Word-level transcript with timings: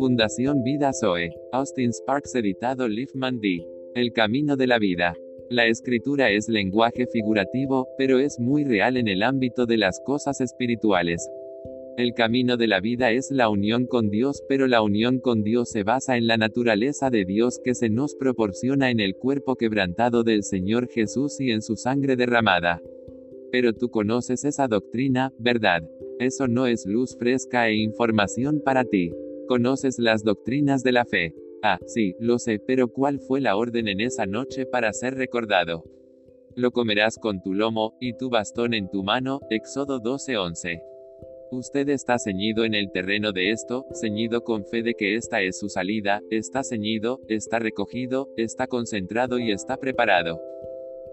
Fundación 0.00 0.62
Vida 0.62 0.92
Zoe. 0.94 1.28
Austin 1.52 1.92
Sparks 1.92 2.34
editado 2.34 2.88
Liefman 2.88 3.38
D. 3.38 3.66
El 3.94 4.14
camino 4.14 4.56
de 4.56 4.66
la 4.66 4.78
vida. 4.78 5.14
La 5.50 5.66
escritura 5.66 6.30
es 6.30 6.48
lenguaje 6.48 7.06
figurativo, 7.06 7.86
pero 7.98 8.18
es 8.18 8.40
muy 8.40 8.64
real 8.64 8.96
en 8.96 9.08
el 9.08 9.22
ámbito 9.22 9.66
de 9.66 9.76
las 9.76 10.00
cosas 10.00 10.40
espirituales. 10.40 11.28
El 11.98 12.14
camino 12.14 12.56
de 12.56 12.66
la 12.66 12.80
vida 12.80 13.10
es 13.10 13.30
la 13.30 13.50
unión 13.50 13.84
con 13.84 14.08
Dios, 14.08 14.42
pero 14.48 14.66
la 14.66 14.80
unión 14.80 15.18
con 15.18 15.42
Dios 15.42 15.68
se 15.68 15.82
basa 15.82 16.16
en 16.16 16.26
la 16.26 16.38
naturaleza 16.38 17.10
de 17.10 17.26
Dios 17.26 17.60
que 17.62 17.74
se 17.74 17.90
nos 17.90 18.14
proporciona 18.14 18.90
en 18.90 19.00
el 19.00 19.16
cuerpo 19.16 19.56
quebrantado 19.56 20.24
del 20.24 20.44
Señor 20.44 20.88
Jesús 20.88 21.38
y 21.42 21.50
en 21.50 21.60
su 21.60 21.76
sangre 21.76 22.16
derramada. 22.16 22.80
Pero 23.52 23.74
tú 23.74 23.90
conoces 23.90 24.46
esa 24.46 24.66
doctrina, 24.66 25.34
¿verdad? 25.38 25.82
Eso 26.18 26.48
no 26.48 26.66
es 26.66 26.86
luz 26.86 27.18
fresca 27.18 27.68
e 27.68 27.74
información 27.74 28.62
para 28.64 28.84
ti. 28.84 29.12
Conoces 29.50 29.98
las 29.98 30.22
doctrinas 30.22 30.84
de 30.84 30.92
la 30.92 31.04
fe. 31.04 31.34
Ah, 31.60 31.80
sí, 31.84 32.14
lo 32.20 32.38
sé, 32.38 32.60
pero 32.64 32.86
¿cuál 32.86 33.18
fue 33.18 33.40
la 33.40 33.56
orden 33.56 33.88
en 33.88 34.00
esa 34.00 34.24
noche 34.24 34.64
para 34.64 34.92
ser 34.92 35.16
recordado? 35.16 35.82
Lo 36.54 36.70
comerás 36.70 37.18
con 37.18 37.42
tu 37.42 37.52
lomo, 37.52 37.96
y 37.98 38.16
tu 38.16 38.30
bastón 38.30 38.74
en 38.74 38.88
tu 38.88 39.02
mano, 39.02 39.40
Éxodo 39.50 39.98
12:11. 39.98 40.80
Usted 41.50 41.88
está 41.88 42.16
ceñido 42.20 42.64
en 42.64 42.76
el 42.76 42.92
terreno 42.92 43.32
de 43.32 43.50
esto, 43.50 43.86
ceñido 43.92 44.44
con 44.44 44.64
fe 44.64 44.84
de 44.84 44.94
que 44.94 45.16
esta 45.16 45.42
es 45.42 45.58
su 45.58 45.68
salida, 45.68 46.20
está 46.30 46.62
ceñido, 46.62 47.18
está 47.26 47.58
recogido, 47.58 48.28
está 48.36 48.68
concentrado 48.68 49.40
y 49.40 49.50
está 49.50 49.78
preparado. 49.78 50.40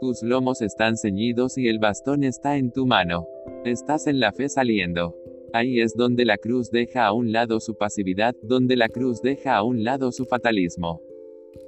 Tus 0.00 0.24
lomos 0.24 0.60
están 0.60 0.96
ceñidos 0.96 1.56
y 1.56 1.68
el 1.68 1.78
bastón 1.78 2.24
está 2.24 2.56
en 2.56 2.72
tu 2.72 2.84
mano. 2.84 3.28
Estás 3.64 4.08
en 4.08 4.18
la 4.18 4.32
fe 4.32 4.48
saliendo. 4.48 5.23
Ahí 5.54 5.80
es 5.80 5.94
donde 5.94 6.24
la 6.24 6.36
cruz 6.36 6.68
deja 6.72 7.06
a 7.06 7.12
un 7.12 7.30
lado 7.30 7.60
su 7.60 7.76
pasividad, 7.76 8.34
donde 8.42 8.74
la 8.74 8.88
cruz 8.88 9.22
deja 9.22 9.54
a 9.54 9.62
un 9.62 9.84
lado 9.84 10.10
su 10.10 10.24
fatalismo. 10.24 11.00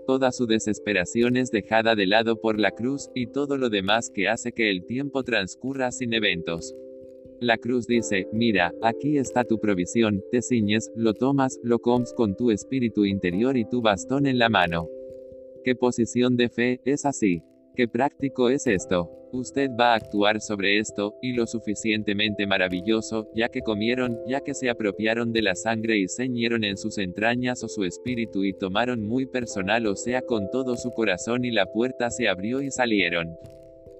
Toda 0.08 0.32
su 0.32 0.48
desesperación 0.48 1.36
es 1.36 1.52
dejada 1.52 1.94
de 1.94 2.04
lado 2.04 2.40
por 2.40 2.58
la 2.58 2.72
cruz, 2.72 3.08
y 3.14 3.28
todo 3.28 3.56
lo 3.56 3.70
demás 3.70 4.10
que 4.12 4.26
hace 4.26 4.50
que 4.50 4.70
el 4.70 4.84
tiempo 4.86 5.22
transcurra 5.22 5.92
sin 5.92 6.14
eventos. 6.14 6.74
La 7.38 7.58
cruz 7.58 7.86
dice, 7.86 8.26
mira, 8.32 8.72
aquí 8.82 9.18
está 9.18 9.44
tu 9.44 9.60
provisión, 9.60 10.20
te 10.32 10.42
ciñes, 10.42 10.90
lo 10.96 11.14
tomas, 11.14 11.60
lo 11.62 11.78
comes 11.78 12.12
con 12.12 12.34
tu 12.34 12.50
espíritu 12.50 13.04
interior 13.04 13.56
y 13.56 13.66
tu 13.66 13.82
bastón 13.82 14.26
en 14.26 14.40
la 14.40 14.48
mano. 14.48 14.88
¿Qué 15.62 15.76
posición 15.76 16.36
de 16.36 16.48
fe 16.48 16.80
es 16.84 17.04
así? 17.04 17.40
¿Qué 17.76 17.86
práctico 17.88 18.48
es 18.48 18.66
esto? 18.66 19.10
Usted 19.32 19.68
va 19.78 19.92
a 19.92 19.96
actuar 19.96 20.40
sobre 20.40 20.78
esto, 20.78 21.14
y 21.20 21.34
lo 21.34 21.46
suficientemente 21.46 22.46
maravilloso, 22.46 23.28
ya 23.34 23.50
que 23.50 23.60
comieron, 23.60 24.18
ya 24.26 24.40
que 24.40 24.54
se 24.54 24.70
apropiaron 24.70 25.30
de 25.30 25.42
la 25.42 25.54
sangre 25.54 25.98
y 25.98 26.08
ceñieron 26.08 26.64
en 26.64 26.78
sus 26.78 26.96
entrañas 26.96 27.62
o 27.62 27.68
su 27.68 27.84
espíritu 27.84 28.44
y 28.44 28.54
tomaron 28.54 29.02
muy 29.02 29.26
personal 29.26 29.86
o 29.88 29.94
sea 29.94 30.22
con 30.22 30.48
todo 30.50 30.74
su 30.78 30.90
corazón 30.92 31.44
y 31.44 31.50
la 31.50 31.66
puerta 31.66 32.08
se 32.08 32.28
abrió 32.30 32.62
y 32.62 32.70
salieron. 32.70 33.36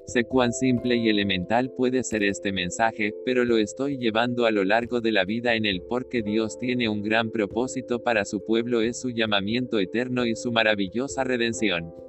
Sé 0.06 0.24
cuán 0.24 0.54
simple 0.54 0.96
y 0.96 1.10
elemental 1.10 1.70
puede 1.70 2.02
ser 2.02 2.22
este 2.22 2.52
mensaje, 2.52 3.12
pero 3.26 3.44
lo 3.44 3.58
estoy 3.58 3.98
llevando 3.98 4.46
a 4.46 4.52
lo 4.52 4.64
largo 4.64 5.02
de 5.02 5.12
la 5.12 5.26
vida 5.26 5.54
en 5.54 5.66
el 5.66 5.82
porque 5.82 6.22
Dios 6.22 6.58
tiene 6.58 6.88
un 6.88 7.02
gran 7.02 7.30
propósito 7.30 8.02
para 8.02 8.24
su 8.24 8.42
pueblo 8.42 8.80
es 8.80 8.98
su 8.98 9.10
llamamiento 9.10 9.78
eterno 9.78 10.24
y 10.24 10.34
su 10.34 10.50
maravillosa 10.50 11.24
redención. 11.24 12.05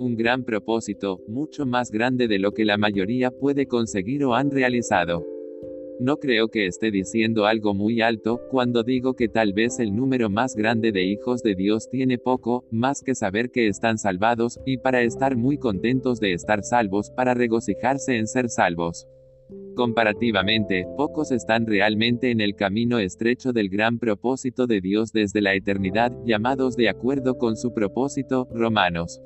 Un 0.00 0.16
gran 0.16 0.42
propósito, 0.42 1.20
mucho 1.28 1.66
más 1.66 1.92
grande 1.92 2.26
de 2.26 2.40
lo 2.40 2.52
que 2.52 2.64
la 2.64 2.76
mayoría 2.76 3.30
puede 3.30 3.66
conseguir 3.66 4.24
o 4.24 4.34
han 4.34 4.50
realizado. 4.50 5.24
No 6.00 6.16
creo 6.16 6.48
que 6.48 6.66
esté 6.66 6.90
diciendo 6.90 7.46
algo 7.46 7.74
muy 7.74 8.00
alto, 8.00 8.40
cuando 8.50 8.82
digo 8.82 9.14
que 9.14 9.28
tal 9.28 9.52
vez 9.52 9.78
el 9.78 9.94
número 9.94 10.28
más 10.28 10.56
grande 10.56 10.90
de 10.90 11.04
hijos 11.04 11.44
de 11.44 11.54
Dios 11.54 11.88
tiene 11.88 12.18
poco, 12.18 12.64
más 12.72 13.02
que 13.02 13.14
saber 13.14 13.52
que 13.52 13.68
están 13.68 13.96
salvados, 13.96 14.58
y 14.66 14.78
para 14.78 15.02
estar 15.02 15.36
muy 15.36 15.58
contentos 15.58 16.18
de 16.18 16.32
estar 16.32 16.64
salvos, 16.64 17.12
para 17.12 17.32
regocijarse 17.32 18.18
en 18.18 18.26
ser 18.26 18.48
salvos. 18.48 19.06
Comparativamente, 19.76 20.86
pocos 20.96 21.30
están 21.30 21.66
realmente 21.66 22.32
en 22.32 22.40
el 22.40 22.56
camino 22.56 22.98
estrecho 22.98 23.52
del 23.52 23.68
gran 23.68 24.00
propósito 24.00 24.66
de 24.66 24.80
Dios 24.80 25.12
desde 25.12 25.40
la 25.40 25.54
eternidad, 25.54 26.12
llamados 26.24 26.74
de 26.74 26.88
acuerdo 26.88 27.38
con 27.38 27.56
su 27.56 27.72
propósito, 27.72 28.48
Romanos 28.52 29.22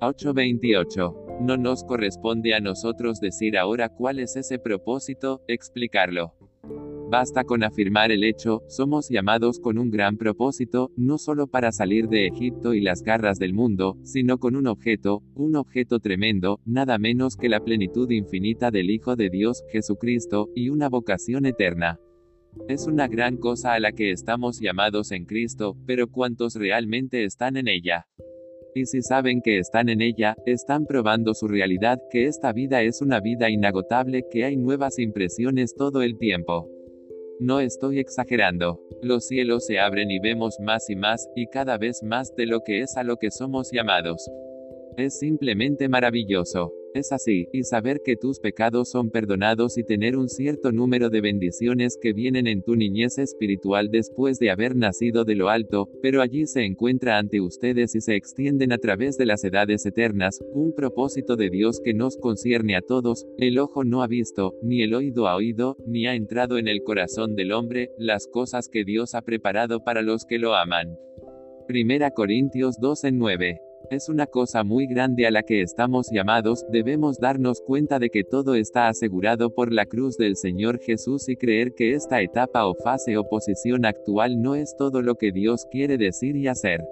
8:28. 0.00 1.40
No 1.40 1.56
nos 1.56 1.84
corresponde 1.84 2.54
a 2.54 2.60
nosotros 2.60 3.20
decir 3.20 3.56
ahora 3.56 3.88
cuál 3.88 4.18
es 4.18 4.36
ese 4.36 4.58
propósito, 4.58 5.42
explicarlo. 5.48 6.34
Basta 7.10 7.44
con 7.44 7.64
afirmar 7.64 8.12
el 8.12 8.22
hecho, 8.22 8.62
somos 8.68 9.08
llamados 9.08 9.60
con 9.60 9.78
un 9.78 9.90
gran 9.90 10.18
propósito, 10.18 10.92
no 10.94 11.16
solo 11.16 11.46
para 11.46 11.72
salir 11.72 12.08
de 12.08 12.26
Egipto 12.26 12.74
y 12.74 12.82
las 12.82 13.02
garras 13.02 13.38
del 13.38 13.54
mundo, 13.54 13.96
sino 14.02 14.36
con 14.36 14.56
un 14.56 14.66
objeto, 14.66 15.22
un 15.34 15.56
objeto 15.56 16.00
tremendo, 16.00 16.60
nada 16.66 16.98
menos 16.98 17.36
que 17.36 17.48
la 17.48 17.60
plenitud 17.60 18.10
infinita 18.10 18.70
del 18.70 18.90
Hijo 18.90 19.16
de 19.16 19.30
Dios, 19.30 19.64
Jesucristo, 19.70 20.50
y 20.54 20.68
una 20.68 20.90
vocación 20.90 21.46
eterna. 21.46 21.98
Es 22.68 22.86
una 22.86 23.08
gran 23.08 23.38
cosa 23.38 23.72
a 23.72 23.80
la 23.80 23.92
que 23.92 24.10
estamos 24.10 24.60
llamados 24.60 25.10
en 25.10 25.24
Cristo, 25.24 25.78
pero 25.86 26.08
¿cuántos 26.08 26.56
realmente 26.56 27.24
están 27.24 27.56
en 27.56 27.68
ella? 27.68 28.06
Y 28.74 28.86
si 28.86 29.02
saben 29.02 29.40
que 29.42 29.58
están 29.58 29.88
en 29.88 30.00
ella, 30.00 30.36
están 30.46 30.86
probando 30.86 31.34
su 31.34 31.48
realidad, 31.48 31.98
que 32.10 32.26
esta 32.26 32.52
vida 32.52 32.82
es 32.82 33.00
una 33.02 33.20
vida 33.20 33.50
inagotable, 33.50 34.24
que 34.30 34.44
hay 34.44 34.56
nuevas 34.56 34.98
impresiones 34.98 35.74
todo 35.74 36.02
el 36.02 36.18
tiempo. 36.18 36.68
No 37.40 37.60
estoy 37.60 37.98
exagerando. 37.98 38.80
Los 39.00 39.26
cielos 39.26 39.66
se 39.66 39.78
abren 39.78 40.10
y 40.10 40.18
vemos 40.18 40.58
más 40.60 40.90
y 40.90 40.96
más, 40.96 41.28
y 41.36 41.46
cada 41.46 41.78
vez 41.78 42.02
más 42.02 42.34
de 42.36 42.46
lo 42.46 42.60
que 42.60 42.82
es 42.82 42.96
a 42.96 43.04
lo 43.04 43.16
que 43.16 43.30
somos 43.30 43.70
llamados. 43.72 44.28
Es 44.96 45.18
simplemente 45.18 45.88
maravilloso. 45.88 46.72
Es 46.98 47.12
así, 47.12 47.46
y 47.52 47.62
saber 47.62 48.00
que 48.04 48.16
tus 48.16 48.40
pecados 48.40 48.90
son 48.90 49.10
perdonados 49.10 49.78
y 49.78 49.84
tener 49.84 50.16
un 50.16 50.28
cierto 50.28 50.72
número 50.72 51.10
de 51.10 51.20
bendiciones 51.20 51.96
que 51.96 52.12
vienen 52.12 52.48
en 52.48 52.60
tu 52.60 52.74
niñez 52.74 53.18
espiritual 53.18 53.88
después 53.88 54.40
de 54.40 54.50
haber 54.50 54.74
nacido 54.74 55.24
de 55.24 55.36
lo 55.36 55.48
alto, 55.48 55.88
pero 56.02 56.22
allí 56.22 56.48
se 56.48 56.64
encuentra 56.64 57.16
ante 57.16 57.40
ustedes 57.40 57.94
y 57.94 58.00
se 58.00 58.16
extienden 58.16 58.72
a 58.72 58.78
través 58.78 59.16
de 59.16 59.26
las 59.26 59.44
edades 59.44 59.86
eternas, 59.86 60.40
un 60.52 60.74
propósito 60.74 61.36
de 61.36 61.50
Dios 61.50 61.78
que 61.84 61.94
nos 61.94 62.16
concierne 62.16 62.74
a 62.74 62.82
todos, 62.82 63.28
el 63.38 63.60
ojo 63.60 63.84
no 63.84 64.02
ha 64.02 64.08
visto, 64.08 64.58
ni 64.60 64.82
el 64.82 64.92
oído 64.92 65.28
ha 65.28 65.36
oído, 65.36 65.76
ni 65.86 66.08
ha 66.08 66.16
entrado 66.16 66.58
en 66.58 66.66
el 66.66 66.82
corazón 66.82 67.36
del 67.36 67.52
hombre, 67.52 67.92
las 67.96 68.26
cosas 68.26 68.68
que 68.68 68.82
Dios 68.84 69.14
ha 69.14 69.22
preparado 69.22 69.84
para 69.84 70.02
los 70.02 70.24
que 70.24 70.40
lo 70.40 70.56
aman. 70.56 70.98
Primera 71.68 72.10
Corintios 72.10 72.80
12 72.80 73.12
9. 73.12 73.67
Es 73.90 74.08
una 74.08 74.26
cosa 74.26 74.64
muy 74.64 74.86
grande 74.86 75.26
a 75.26 75.30
la 75.30 75.42
que 75.42 75.62
estamos 75.62 76.10
llamados, 76.10 76.66
debemos 76.70 77.18
darnos 77.18 77.62
cuenta 77.62 77.98
de 77.98 78.10
que 78.10 78.22
todo 78.22 78.54
está 78.54 78.88
asegurado 78.88 79.54
por 79.54 79.72
la 79.72 79.86
cruz 79.86 80.18
del 80.18 80.36
Señor 80.36 80.78
Jesús 80.78 81.28
y 81.28 81.36
creer 81.36 81.74
que 81.74 81.94
esta 81.94 82.20
etapa 82.20 82.66
o 82.66 82.74
fase 82.74 83.16
o 83.16 83.26
posición 83.26 83.86
actual 83.86 84.42
no 84.42 84.54
es 84.54 84.76
todo 84.76 85.00
lo 85.00 85.14
que 85.14 85.32
Dios 85.32 85.64
quiere 85.70 85.96
decir 85.96 86.36
y 86.36 86.48
hacer. 86.48 86.84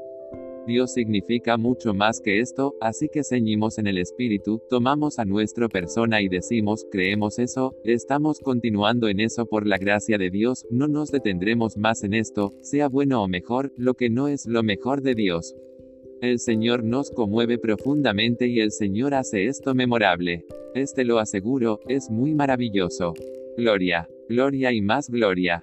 Dios 0.67 0.95
significa 0.95 1.57
mucho 1.57 1.95
más 1.95 2.21
que 2.21 2.41
esto, 2.41 2.75
así 2.81 3.09
que 3.09 3.23
ceñimos 3.23 3.79
en 3.79 3.87
el 3.87 3.99
Espíritu, 3.99 4.63
tomamos 4.69 5.19
a 5.19 5.25
nuestra 5.25 5.69
persona 5.69 6.23
y 6.23 6.29
decimos, 6.29 6.87
creemos 6.91 7.39
eso, 7.39 7.77
estamos 7.85 8.41
continuando 8.41 9.09
en 9.09 9.21
eso 9.21 9.47
por 9.47 9.67
la 9.67 9.79
gracia 9.79 10.19
de 10.19 10.31
Dios, 10.31 10.67
no 10.71 10.89
nos 10.89 11.13
detendremos 11.13 11.77
más 11.77 12.03
en 12.03 12.15
esto, 12.15 12.53
sea 12.63 12.89
bueno 12.89 13.23
o 13.23 13.29
mejor, 13.29 13.73
lo 13.77 13.95
que 13.95 14.11
no 14.11 14.27
es 14.29 14.47
lo 14.47 14.63
mejor 14.65 15.03
de 15.03 15.15
Dios. 15.15 15.55
El 16.23 16.39
Señor 16.39 16.83
nos 16.83 17.11
conmueve 17.11 17.59
profundamente 17.59 18.47
y 18.47 18.61
el 18.61 18.73
Señor 18.73 19.13
hace 19.13 19.49
esto 19.49 19.75
memorable. 19.75 20.47
Este 20.75 21.05
lo 21.05 21.19
aseguro, 21.19 21.81
es 21.89 22.09
muy 22.09 22.35
maravilloso. 22.35 23.13
Gloria, 23.59 24.09
gloria 24.27 24.73
y 24.73 24.81
más 24.81 25.11
gloria. 25.11 25.63